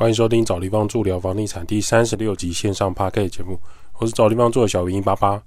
[0.00, 3.60] 欢迎收听找地方住聊房地产第三十六集线上 p a r k 节目，
[3.98, 5.42] 我是找地方住的小云八八。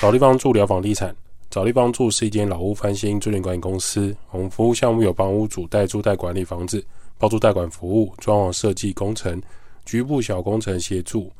[0.00, 1.14] 找地方住聊房地产，
[1.50, 4.16] 找地方住是一间老屋翻新租赁管理公司。
[4.30, 6.82] 我们服务项目有帮屋主代租代管理房子、
[7.18, 9.42] 包租代管服务、装潢设计工程、
[9.84, 11.30] 局部小工程协助、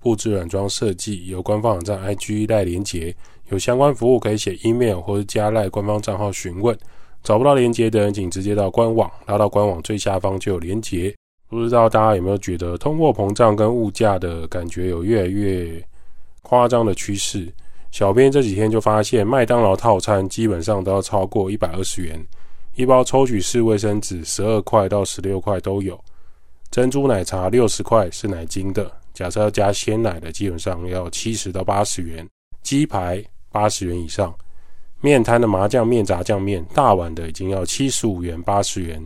[0.00, 1.26] 布置软装设计。
[1.26, 3.14] 有官方网站 IG 赖连接，
[3.50, 6.76] 有相关服务可以写 email 或者加赖官方账号询问。
[7.22, 11.14] 找不到连接的人，请直接到官网，拉到官网最下方就有连接。
[11.48, 15.84] 不知道大家有没有觉得通货膨胀跟物价的感觉有越来越
[16.42, 17.52] 夸张的趋势？
[17.90, 22.24] 小编这几天就发现，麦当劳套餐基本上都要超过一百二十元，
[22.76, 25.98] 一包抽取式卫生纸十二块到十六块都有，
[26.70, 32.28] 珍珠奶茶六十块是奶精的，假设要加鲜奶的，基本上要七十到八十元，
[32.62, 34.34] 鸡排八十元以上，
[35.00, 39.02] 面摊的麻酱面、炸酱面大碗的已经要七十五元、八十元，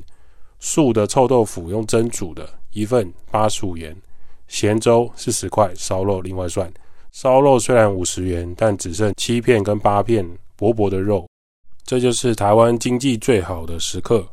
[0.59, 3.97] 素的臭豆腐用蒸煮的一份八十五元，
[4.48, 6.69] 咸粥四十块，烧肉另外算。
[7.12, 11.30] 烧肉虽然五十元，但只剩七片跟八片薄薄的肉。
[11.91, 14.24] 这就是台湾经济最好的时刻，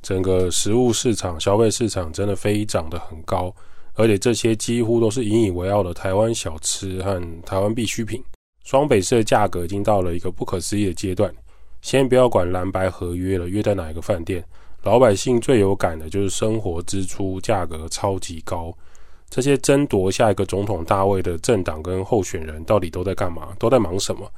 [0.00, 3.52] 整个食物市场、消费市场真的飞涨得很高，
[3.94, 8.22] 而且这些几乎都是引以为傲的台湾小吃和台湾必需品。
[8.62, 11.34] 双北市的价格已经到了一个不可思议的阶段。
[11.82, 14.44] 先不要管蓝白合约了，约在哪一个饭店，
[14.84, 18.72] 老百姓最有感的就是生活支出价格超级高。
[19.28, 23.48] 这些争夺下一个总统大位的政党跟候选人到底都在干嘛？
[23.58, 24.30] 都在忙什么？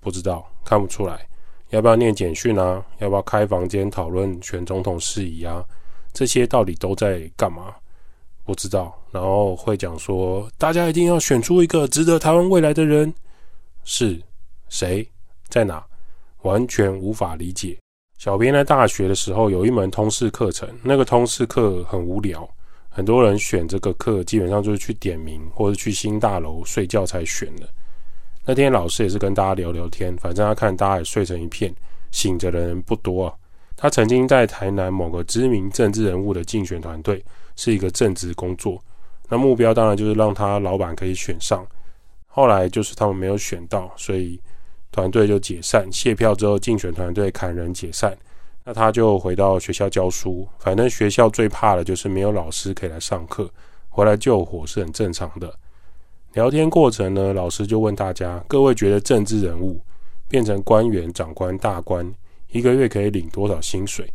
[0.00, 1.26] 不知道，看不出来。
[1.72, 2.84] 要不要念简讯啊？
[2.98, 5.64] 要不要开房间讨论选总统事宜啊？
[6.12, 7.74] 这些到底都在干嘛？
[8.44, 8.94] 不知道。
[9.10, 13.12] 然后会讲说，大家一定要选出一个值得台湾未来的人，
[13.84, 14.20] 是
[14.68, 15.06] 谁？
[15.48, 15.82] 在哪？
[16.42, 17.78] 完全无法理解。
[18.18, 22.46] 小编在大学的时候有一门通识课程，那个通识课很无聊。
[22.90, 27.66] 很多人选这个课，基本上就是去点名或者去新大楼睡觉才选的。
[28.44, 31.72] 那天老师也是跟大家聊聊天，反正他看大家也睡成一片，
[32.10, 33.34] 醒着的人不多啊。
[33.76, 37.24] 他曾经在台南某个知名政治人物的竞选团队，
[37.56, 38.82] 是一个正职工作。
[39.28, 41.64] 那目标当然就是让他老板可以选上。
[42.26, 44.40] 后来就是他们没有选到，所以
[44.90, 45.90] 团队就解散。
[45.92, 48.16] 卸票之后，竞选团队砍人解散。
[48.64, 53.50] 那他就回到学校教书，反正学校最怕的就是没有老师可以来上课，
[53.88, 55.52] 回来救火是很正常的。
[56.32, 59.78] 聊天过程呢，老师就问大家：各位觉得政治人物
[60.28, 62.10] 变成官员、长官、大官，
[62.52, 64.10] 一个月可以领多少薪水？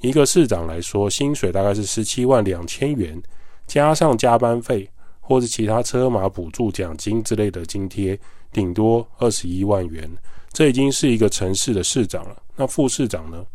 [0.00, 3.22] 一个市长来说，薪水大概是十七万两千元，
[3.68, 4.88] 加上加班费
[5.20, 8.18] 或是其他车马补助、奖金之类的津贴，
[8.52, 10.10] 顶多二十一万元。
[10.52, 12.42] 这已经是一个城市的市长了。
[12.56, 13.46] 那副市长呢？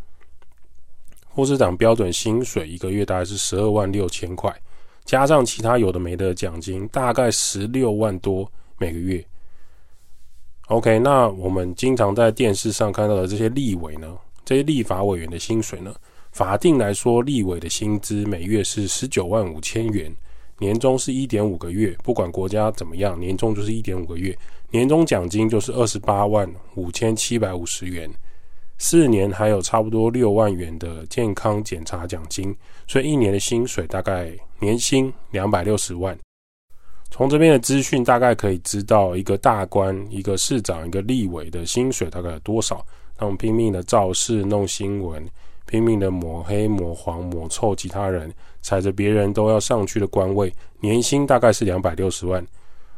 [1.35, 4.55] 副市长标准薪水一个月大概是十二万六千块，
[5.05, 9.23] 加上其他有的没的奖金，大概十六万多每个月。
[10.67, 15.93] OK，那我们经常在电视上看到的这些立委呢，这些立法委员的薪水呢，
[16.31, 20.11] 法定来说，立委的薪资每月是十九万五千元，
[20.57, 24.35] 年终是一点五个月，不管国家怎么样，年终就是一点五个月，
[24.71, 28.09] 年终奖金就是二十八万五千七百五十元。
[28.77, 32.55] 四年还有差不多六万元的健康检查奖金，
[32.87, 36.17] 所以一年的薪水大概年薪两百六十万。
[37.09, 42.85] 从这边的资讯大概可以知道，一个大官、一个市长、一个立委的薪水大概有多少。
[43.17, 45.25] 他们拼命的造势、弄新闻，
[45.65, 52.45] 拼命的抹黑、抹黄、抹臭其他人，踩着别人都要上去的官位，年薪大概是两百六十万。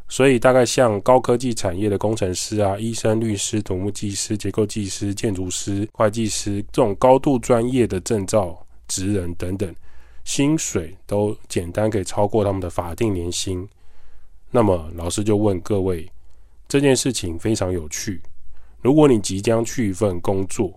[0.10, 8.58] 所以，大概像高科技产业的工程师啊、医生、律师、土木技师、结构技师、建筑师、会计师这种高度专业的证照
[8.88, 9.76] 职人等等，
[10.24, 13.68] 薪水都简单可以超过他们的法定年薪。
[14.50, 16.10] 那么，老师就问各位，
[16.70, 18.22] 这件事情非常有趣。
[18.82, 20.72] 如果你即将去一份工作，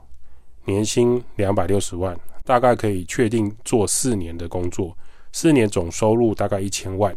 [0.65, 4.97] 年薪两百六十万，大概可以确定做四年的工作，
[5.31, 7.17] 四年总收入大概一千万。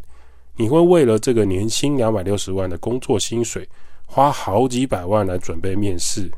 [0.55, 3.67] 你会为了这个年薪两百六十万的工作薪水，
[4.05, 6.31] 花好几百万来准备面试、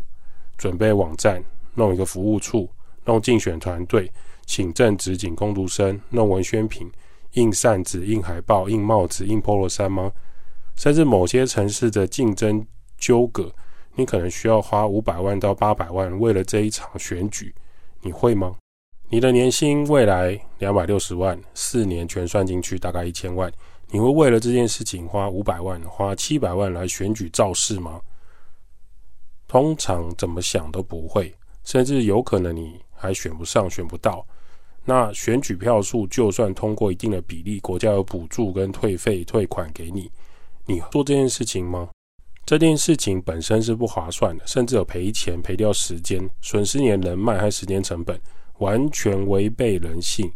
[0.57, 2.69] 准备网站、弄一个服务处、
[3.03, 4.09] 弄竞选团队、
[4.45, 6.89] 请正职、请工读生、弄文宣品、
[7.33, 10.11] 印扇子、印海报、印帽子、印 polo 衫吗？
[10.77, 12.65] 甚至某些城市的竞争
[12.97, 13.51] 纠葛，
[13.95, 17.53] 你可能需要花五百万到八百万，为了这一场选举，
[18.01, 18.55] 你会吗？
[19.09, 23.51] 你的年薪未来两百六十万，四年全算进去大概一千万，
[23.89, 28.01] 你会为了这件事情花五百万、花七百万来选举造势吗？
[29.47, 31.33] 通常怎么想都不会，
[31.63, 34.25] 甚至有可能你还选不上、选不到。
[34.83, 40.11] 那选举票数就算通过一定的比例，国家有补助跟退费、退款给你，
[40.65, 41.89] 你做这件事情吗？
[42.45, 48.19] 这件事情本身是不划算的，甚至有赔钱、赔掉时间、损失你的人脉和时间成本。
[48.59, 50.31] 完全违背人性。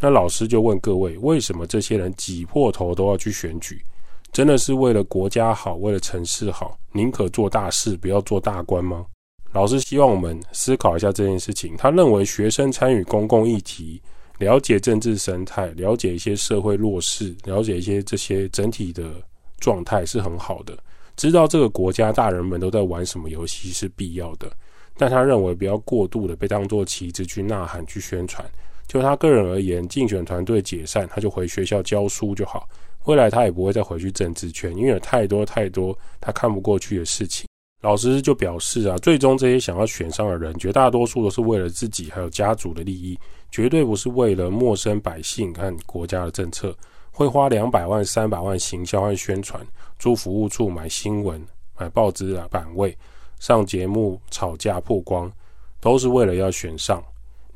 [0.00, 3.82] 那老师就问各位：为什么这些人挤破头都要去选举？
[4.30, 9.04] 真的是为了国家好，为了城市好，宁可做大事，不要做大官吗？
[9.52, 11.74] 老师希望我们思考一下这件事情。
[11.76, 14.00] 他认为学生参与公共议题，
[14.38, 19.10] 了解政治生态，了解一些社会弱势，了解一些这些整体的
[19.58, 20.76] 状态是很好的。
[21.16, 24.48] 知道这个国家大人们都在玩什么游戏是必要的。
[24.96, 28.44] 但他认为不要过度的被当作旗帜去呐喊、去宣传。
[28.88, 32.68] 就他个人而言，竞选团队解散，他就回学校教书就好。
[33.04, 37.46] 未来他也不会再回去政治圈，因为有太多太多他看不过去的事情。
[37.80, 43.16] 老师就表示啊，最终这些想要选上的人，绝大多数都是为了自己还有家族的利益，
[43.52, 46.74] 绝对不是为了陌生百姓和国家的政策。
[47.12, 49.64] 会花两百万、三百万行销和宣传，
[49.98, 51.40] 租服务处、买新闻、
[51.78, 52.96] 买报纸啊版位。
[53.38, 55.30] 上节目吵架曝光，
[55.80, 57.02] 都是为了要选上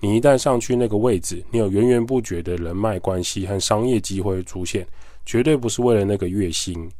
[0.02, 0.16] 你。
[0.16, 4.86] 一旦上去那个位置，你有源源不绝的人脉关系和商业机会出现，
[5.24, 6.90] 绝对不是为了那个月薪、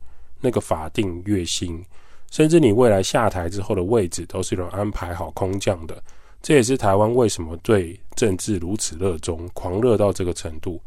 [0.41, 1.85] 那个法定月薪，
[2.31, 6.03] 甚至你未来下台之后的位置都是有人安排好空降的。
[6.41, 10.81] 这也是台湾为什么对政治如此热衷、狂热到这个程度。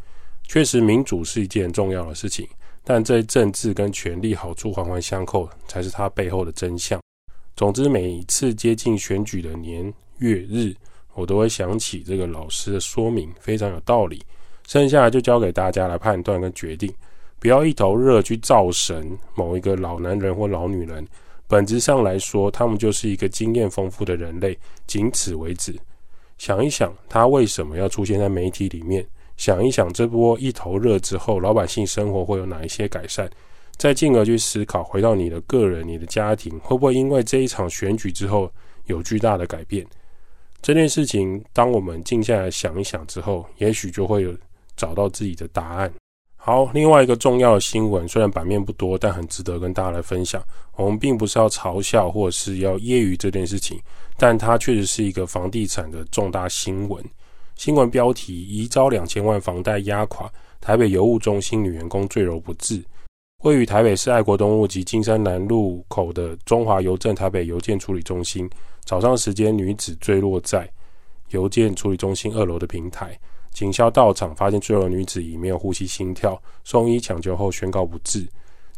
[0.48, 2.48] 确实，民主是一件重要的事情，
[2.84, 7.00] 但这政治跟权力好处环环相扣，才是它背后的真相。
[7.56, 10.76] 总之，每一次接近选举的年月日，
[11.16, 14.22] 我都会想起这个老师的说明，非常有道理。
[14.68, 16.94] 剩下的就交给大家来判断跟决定，
[17.40, 21.08] 不要一头热去造神某一个老男人或老女人。
[21.48, 24.58] 本质上来说，他们就是一个经验丰富的人类，
[24.88, 25.76] 仅此为止。
[26.38, 29.06] 想一想，他为什么要出现在媒体里面？
[29.38, 33.30] 想一想，这波一头热之后，老百姓生活会有哪一些改善？
[33.78, 38.52] 再进而去思考，回到你的个人、你的家庭，会不会因为这一场选举之后
[38.86, 39.86] 有巨大的改变？
[40.66, 44.36] 这件事情，当我们静下来想一想之后，也许就会有
[44.76, 45.94] 找到自己的答案。
[46.36, 50.44] 好，另外一个重要的新闻，虽然版面不多，但很值得跟大家来分享。
[50.76, 53.80] 我们并不是要嘲笑或是要揶揄这件事情，
[54.18, 57.04] 但它确实是一个房地产的重大新闻。
[57.56, 60.28] 新闻标题：一招两千万房贷压垮
[60.60, 62.84] 台北邮务中心女员工坠楼不治。
[63.44, 68.50] 位于台北市爱国东路及金山南路口的中华邮政台北邮件处理中心，
[68.86, 70.70] 早上时间，女子坠落在
[71.30, 73.20] 邮件处理中心二楼的平台。
[73.52, 78.28] 警消到场，发现坠楼女子已没有呼吸、心跳，送医抢救后宣告不治。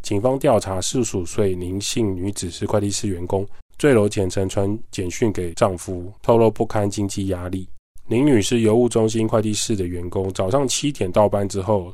[0.02, 3.46] 警方调查，四十五岁林姓女子是快递室员工，
[3.78, 7.68] 坠楼前曾传简讯给丈夫，透露不堪经济压力。
[8.08, 11.94] 林女士邮务中心快递室的员工，早上七点到班之后。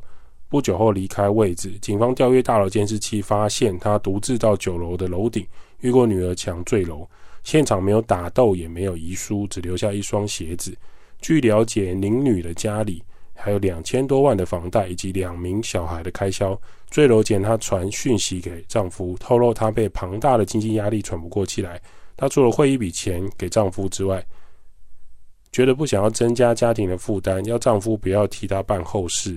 [0.54, 5.44] 不久后离开位置，警方调阅大楼监视器，发现他独自到九楼的楼顶，
[5.80, 7.04] 越过女儿墙坠楼。
[7.42, 10.72] 现场没有打斗，也没有遗书，只留下一双鞋子。
[11.20, 13.02] 据了解，林女的家里
[13.34, 16.56] 还有两千多万的房贷以及两名小孩的开销。
[16.88, 21.82] 坠楼前，她传讯息给丈夫，透露她被庞大的经济压力喘不过气来。
[22.16, 24.24] 她除了汇一笔钱给丈夫之外，
[25.50, 29.36] 觉得不想要增加家庭的负担，要丈夫不要替她办后事。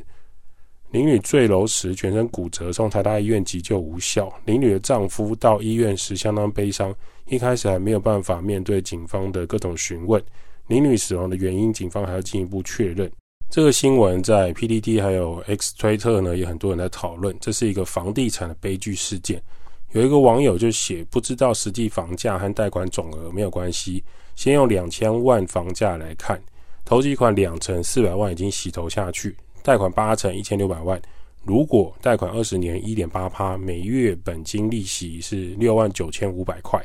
[0.91, 4.32] 林女坠楼时全身骨折，送台大医院急救无效。
[4.46, 10.22] 林女的丈夫到医院时相当悲伤，一开始还没有办法面对警方的各种询问。
[10.67, 13.12] 林女死亡的原因，警方还要进一步确认。
[13.50, 17.36] 这个新闻在 PDD 还有 X 推特呢，也很多人在讨论。
[17.41, 19.41] 这是一个房地产的悲剧事件。
[19.91, 24.03] 有一个网友就写：不知道实际房价和贷款总额没有关系，
[24.36, 26.41] 先用两千万房价来看，
[26.86, 29.36] 头几款两成四百万已经洗头下去。
[29.68, 30.98] 贷款八成一千六百万，
[31.44, 36.82] 如果贷款二十年一点八趴，每月本金利息是六万九千五百块。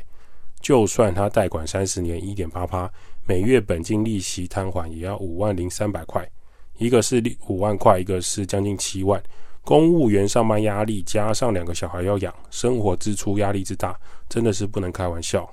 [0.59, 2.91] 就算他贷款三十年一点八趴，
[3.25, 6.29] 每月本金利息摊还也要五万零三百块。
[6.77, 9.23] 一个是五万块，一个是将近七万。
[9.61, 13.97] 公务员上班压力加上两个小孩要养，生活支出压力之大，
[14.27, 15.49] 真的是不能开玩笑。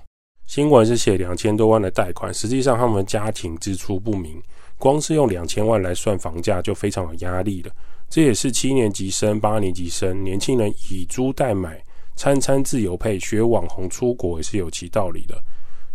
[0.47, 4.43] 新闻是写两千多万的贷款，实际上他们家庭支出不明。
[4.81, 7.71] 光是用两千万来算房价就非常有压力了。
[8.09, 11.81] 这也是七年级生、八年级生年轻人以租代买、
[12.17, 15.41] 餐餐自由配、学网红出国也是有其道理的。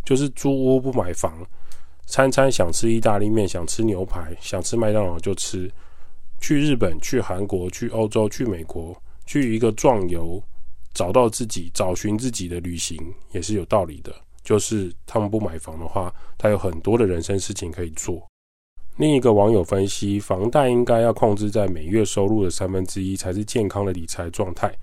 [0.06, 1.34] 就是租屋不买房，
[2.06, 5.70] 餐餐想吃意大利面，想吃牛排，想吃麦当劳就吃。
[6.40, 10.40] 去日本、去韩国、去欧洲、去美国，去一个壮游，
[10.94, 12.98] 找到自己、找寻自己的旅行
[13.32, 14.14] 也是有道理的。
[14.44, 18.24] 就是他们不买房的话，他有很多的人生事情可以做。
[18.98, 24.74] 另一个网友分析，房贷应该要控制在每月收入的三分之一，才是健康的理财状态。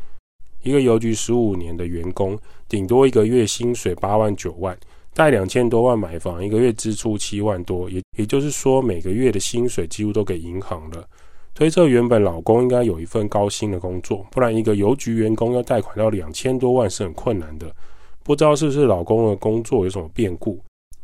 [0.62, 2.38] 一个邮局十五年的员工，
[2.68, 4.76] 顶多一个月薪水八万九万。
[5.14, 11.06] 贷两千多万买房，一个月支出七万多，也也就是说每个月的薪水几乎都给银行了。
[11.54, 17.74] 推测原本老公应该有一份高薪的工作，不然一个邮局员工要贷款到两千多万是很困难的。
[18.22, 20.58] 不知道是不是老公的工作有什么变故？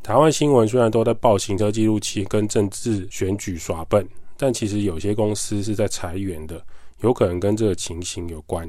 [0.09, 6.65] 台湾新闻虽然都在报行车记录器跟政治选举耍笨，但其实有些公司是在裁员的，
[7.03, 8.67] 有可能跟这个情形有关。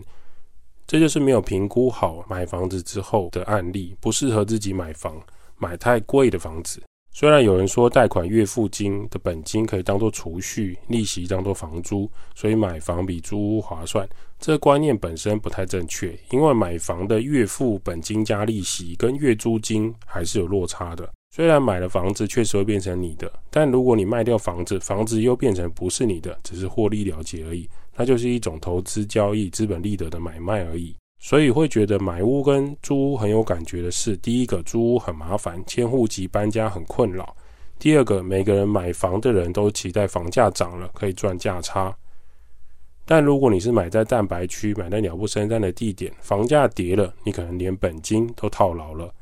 [0.85, 5.15] 这就是没有评估好买房子之后的案例，不适合自己买房，
[5.57, 6.83] 买太贵的房子。
[7.13, 14.05] 虽然有人说贷款月付金的本金可以当做储蓄，利息当做房租，所以买房比租屋划算。
[14.41, 21.09] 这个观念本身不太正确，因为买房的月付本金加利息跟月租金还是有落差的。
[21.39, 27.65] 虽然买了房子确实会变成你的，但如果你卖掉房子，房子又变成不是你的，只是获利了结而已。
[27.95, 37.23] 那就是一种投资交易、资本利得的买卖而已，所以会觉得买屋跟租屋很有感觉的是：第一个，租屋很麻烦，迁户籍搬家很困扰；
[37.79, 41.95] 第二个，每个人买房的人都期待房价涨了可以赚价差，
[43.05, 49.13] 但如果你是买在蛋白区、买在鸟不生蛋的地点，房价跌了，你可能连本金都套牢了。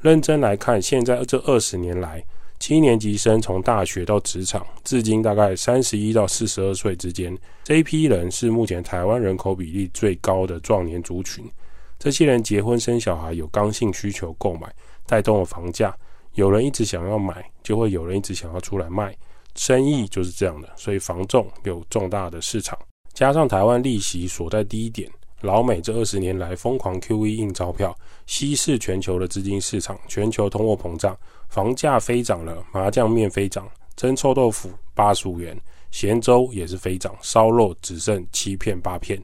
[0.00, 2.22] 认真来看，现在这二十年来。
[2.58, 11.50] 七年级生从大学到职场，至今大概三十一到四十二岁之间，这一批人是目前台湾人口比例最高的壮年族群。
[11.98, 14.70] 这些人结婚生小孩有刚性需求购买，
[15.06, 15.96] 带动了房价。
[16.34, 19.16] 有人一直想要买，就会有人一直想要出来卖，
[19.54, 20.68] 生意就是这样的。
[20.76, 22.78] 所以房仲有重大的市场，
[23.14, 27.96] 加上台湾利息所在低点，老美这二十年来疯狂 QE 印钞票，
[28.30, 31.18] 稀释全球的资金市场，全球通货膨胀。
[31.48, 35.60] 房价飞涨了，麻酱面飞涨，蒸臭豆腐八十五元，
[35.90, 39.20] 咸粥也是飞涨，烧肉只剩七片八片。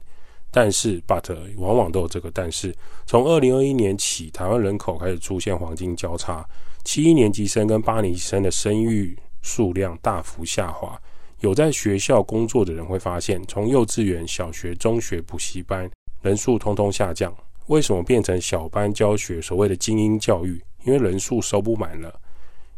[0.51, 1.23] 但是，but
[1.55, 2.75] 往往都有这个但是。
[3.05, 6.45] 从二零二一年起，台湾人口开始出现黄金交叉，
[6.83, 11.01] 七一年级生跟八年级生的生育数量大幅下滑。
[11.39, 15.89] 有在学校工作的人会发现，从幼稚园、小学、中学、补习班
[16.21, 17.33] 人数通通下降。
[17.67, 19.41] 为什么变成小班教学？
[19.41, 20.61] 所谓的精英教育。
[20.85, 22.17] 因为人数收不满了，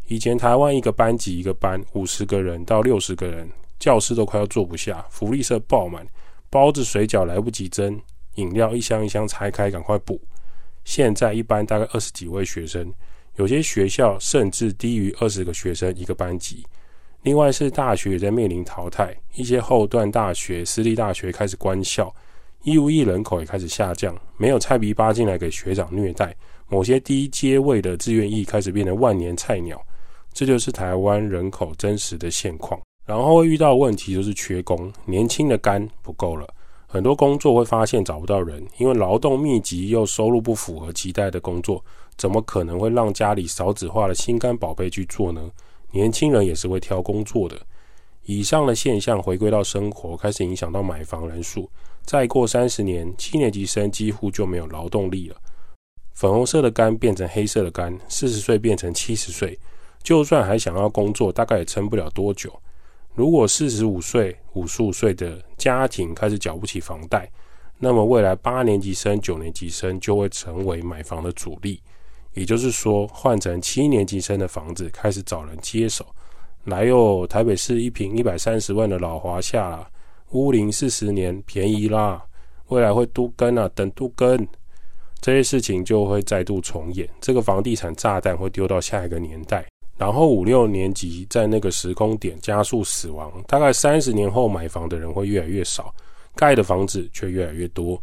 [0.07, 6.07] 以前台湾一个班级一个班五十个人到六十个人，教室都快要坐不下，福利社爆满，
[6.49, 8.01] 包子水饺来不及蒸，
[8.35, 10.19] 饮料一箱一箱拆开赶快补。
[10.83, 12.91] 现在一班大概二十几位学生，
[13.35, 16.65] 有些学校甚至低于二十个学生一个班级。
[17.21, 22.11] 另外是大学也在面临淘汰，一些后段大学、私立大学开始关校，
[22.63, 26.35] 义务役人口也开始下降，没有菜逼扒进来给学长虐待。
[26.67, 29.81] 某些低阶位的志愿役开始变成万年菜鸟，
[30.33, 32.79] 这就是台湾人口真实的现况。
[33.05, 36.47] 然后会遇到问题就是缺工，年轻的肝不够了，
[36.85, 41.83] 很多工作会发现找不到人，因为劳动密集又收入不符合期待的工作，
[42.17, 45.49] 怎么可能会让家里少子化的心肝宝贝去做呢？
[45.91, 47.59] 年轻人也是会挑工作的。
[48.31, 51.67] 以上的现象回归到生活，开始影响到买房人数。
[52.03, 55.35] 再过三十年，七年级生几乎就没有劳动力了。
[56.13, 59.57] 粉红色的肝变成黑色的肝，四十岁变成七十岁，
[60.03, 62.53] 就算还想要工作，大概也撑不了多久。
[63.15, 67.27] 如果四十五岁、五十五岁的家庭开始缴不起房贷，
[67.79, 71.81] 那么未来八年级生、九年级生就会成为买房的主力。
[72.35, 76.05] 也就是说，换成七年级生的房子开始找人接手。
[76.69, 79.89] 来哟，台北市一平一百三十万的老华夏啦，
[80.29, 82.23] 屋龄四十年，便宜啦。
[82.67, 84.47] 未来会都根啊，等都根。
[85.19, 89.65] 这些事情就会再度重演，这个房地产炸弹会丢到下一个年代，
[89.97, 95.93] 然后五六年级在那个时空点加速死亡，大概三十年后买房的人会越来越少，
[96.35, 98.01] 盖的房子却越来越多。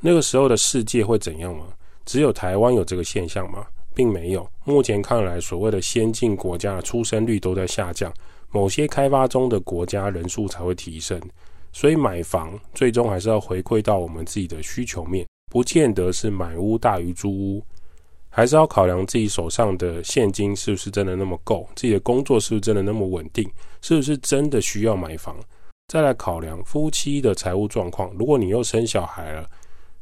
[0.00, 1.64] 那个时候的世界会怎样吗？
[2.04, 3.66] 只有台湾有这个现象吗？
[3.98, 4.48] 并没有。
[4.64, 8.14] 目前看来，所谓的先进国家的出生率都在下降，
[8.52, 11.20] 某些开发中的国家人数才会提升。
[11.72, 15.26] 所以买房最终还是要回馈到我们自己的需求面。
[15.50, 17.64] 不见得是买屋大于租屋，
[18.30, 23.50] 还是要考量自己手上的现金是不是真的那么够，自己的工作是不是真的那么稳定，
[23.82, 25.36] 是不是真的需要买房，
[25.88, 28.12] 再来考量夫妻的财务状况。
[28.16, 29.44] 如果你又生小孩了，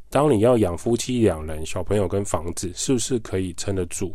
[0.09, 4.13] 当你要养夫妻两人，小朋友跟房子是不是可以撑得住？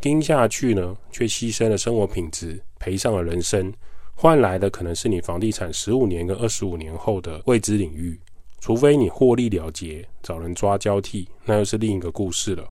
[0.00, 3.72] 盯下去呢，却牺牲了生活品质，赔上了人生，
[4.14, 8.18] 换来的可能是你房地产十五年跟二十五年后的未知领域。
[8.60, 12.66] 除非你获利了结，找人抓交替，那又是另一个故事了。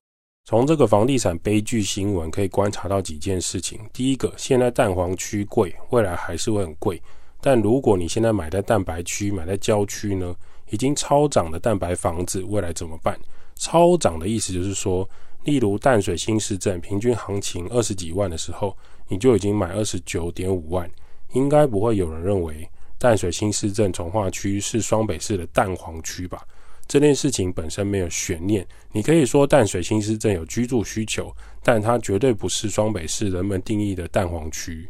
[0.46, 7.00] 从这个房地产悲剧新闻可以观察到几件事情：第一个，现在蛋黄区贵，未来还是会很贵。
[7.40, 10.34] 但如果你现在买在蛋白区、买在郊区呢，
[10.74, 13.16] 已经超涨的蛋白房子，未来怎么办？
[13.54, 15.08] 超涨的意思就是说，
[15.44, 18.76] 例如淡水新市镇平均行情二十几万的时候，
[19.06, 20.90] 你就已经买二十九点五万，
[21.32, 22.68] 应该不会有人认为。
[22.98, 26.42] 淡水新市镇从化区是双北市的蛋黄区吧？
[26.88, 28.66] 这件事情本身没有悬念。
[28.92, 34.88] 你可以说淡水新市镇有居住需求，但它绝对不是双北市人们定义的蛋黄区。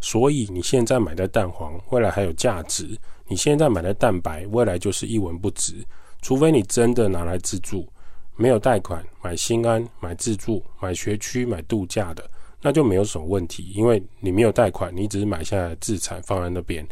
[0.00, 2.96] 所以你现在买的蛋黄，未来还有价值；
[3.32, 5.82] 你现在买的蛋白，未来就是一文不值。
[6.20, 7.88] 除非你真的拿来自住，
[8.36, 16.86] 没有贷款买新安、买自住、买学区、买度假的，那就没有什么问题，因为你没有贷款，你只是买下来自产放在那边。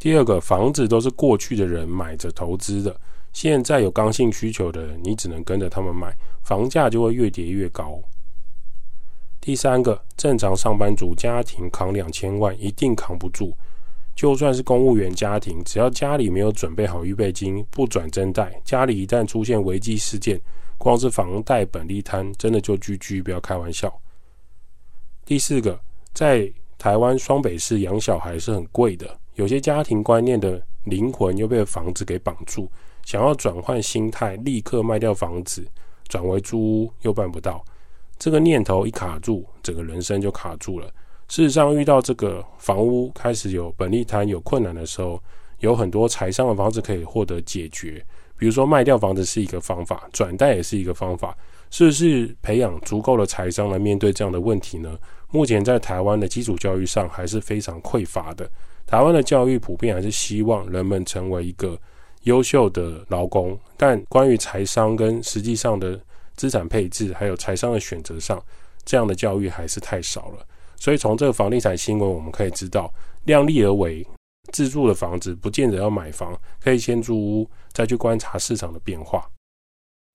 [0.00, 3.00] 第二个房子都是过去的人买着投资的，
[3.32, 8.02] 现在有刚性需求的人，你只能跟着他们买，房价就会越跌越高。
[9.40, 13.56] 第三个，正常上班族家庭扛两千万一定扛不住，
[14.18, 20.40] 就算是公务员家庭，只要家里没有准备好预备金，不转真贷，家里一旦出现危机事件，
[20.76, 23.96] 光是房贷本利摊，真的就居居，不要开玩笑。
[25.24, 25.78] 第四个，
[26.12, 29.08] 在台湾双北市养小孩是很贵的。
[29.36, 32.68] 有些家庭观念的灵魂又被房子给绑住，
[33.04, 35.64] 想要转换心态，立刻卖掉房子，
[36.08, 37.64] 转为租屋又办不到。
[38.18, 40.90] 这个念头一卡住，整个人生就卡住了。
[41.28, 45.22] 事实上，遇到这个房屋开始有本利摊有困难的时候，
[45.60, 48.04] 有很多财商的方式可以获得解决。
[48.38, 51.36] 比如说卖掉房子是一个方法，转贷也是一个方法。
[51.70, 54.98] 是不是培养足够的财商来面对这样的问题呢？
[55.30, 58.50] 目前在台湾的基础教育上还是非常匮乏的。
[58.86, 61.78] 台湾的教育普遍还是希望人们成为一个
[62.22, 66.00] 优秀的劳工，但关于财商跟实际上的
[66.36, 68.42] 资产配置，还有财商的选择上，
[68.86, 70.46] 这样的教育还是太少了。
[70.78, 72.92] 所以从这个房地产新闻我们可以知道，
[73.24, 74.06] 量力而为，
[74.52, 79.28] 自住的房子不见得要买房，可以先租屋，再去观察市场的变化。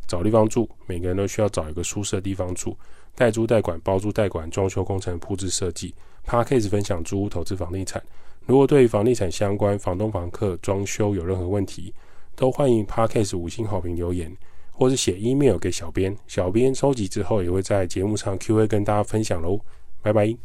[0.08, 2.78] 找地方住，每个人都需要找一个舒适的地方住。
[3.16, 5.94] 代租代管、包租代管、装修工程、布置设计。
[6.26, 8.02] p a r k a s e 分享租屋投资房地产。
[8.46, 11.94] 如果对房地产相关、房东、房客、装修有任何问题，
[12.36, 14.36] 都欢迎 Parkcase 五星好评留言，
[14.72, 19.60] 或是写 email 给小编，小编收集之后也会在节目上 Q&A 跟大家分享喽。
[20.02, 20.44] 拜拜。